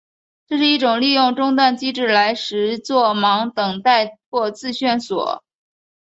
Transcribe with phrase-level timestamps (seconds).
[0.47, 5.43] 这是一种利用中断机制来实作忙等待或自旋锁。